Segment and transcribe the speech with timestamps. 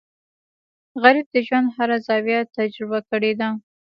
[1.01, 3.49] غریب د ژوند هر زاویه تجربه کړې ده